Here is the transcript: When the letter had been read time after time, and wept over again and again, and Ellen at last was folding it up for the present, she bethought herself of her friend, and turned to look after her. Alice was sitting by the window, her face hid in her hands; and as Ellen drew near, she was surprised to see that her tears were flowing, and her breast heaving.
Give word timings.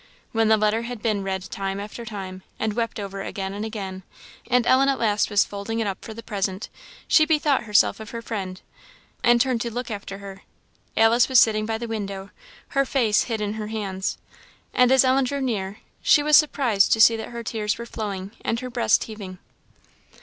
When 0.31 0.47
the 0.47 0.57
letter 0.57 0.81
had 0.81 1.03
been 1.03 1.21
read 1.21 1.47
time 1.51 1.79
after 1.79 2.05
time, 2.05 2.41
and 2.57 2.73
wept 2.73 2.99
over 2.99 3.21
again 3.21 3.53
and 3.53 3.63
again, 3.63 4.01
and 4.49 4.65
Ellen 4.65 4.89
at 4.89 4.97
last 4.97 5.29
was 5.29 5.45
folding 5.45 5.79
it 5.79 5.85
up 5.85 6.03
for 6.03 6.15
the 6.15 6.23
present, 6.23 6.69
she 7.07 7.23
bethought 7.23 7.65
herself 7.65 7.99
of 7.99 8.09
her 8.09 8.23
friend, 8.23 8.61
and 9.23 9.39
turned 9.39 9.61
to 9.61 9.69
look 9.69 9.91
after 9.91 10.17
her. 10.17 10.41
Alice 10.97 11.29
was 11.29 11.37
sitting 11.39 11.67
by 11.67 11.77
the 11.77 11.87
window, 11.87 12.31
her 12.69 12.83
face 12.83 13.25
hid 13.25 13.41
in 13.41 13.53
her 13.53 13.67
hands; 13.67 14.17
and 14.73 14.91
as 14.91 15.05
Ellen 15.05 15.25
drew 15.25 15.39
near, 15.39 15.81
she 16.01 16.23
was 16.23 16.35
surprised 16.35 16.91
to 16.93 16.99
see 16.99 17.15
that 17.15 17.29
her 17.29 17.43
tears 17.43 17.77
were 17.77 17.85
flowing, 17.85 18.31
and 18.43 18.59
her 18.61 18.71
breast 18.71 19.03
heaving. 19.03 19.37